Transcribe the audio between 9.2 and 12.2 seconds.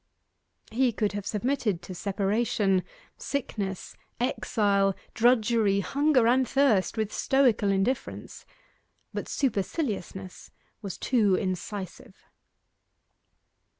superciliousness was too incisive.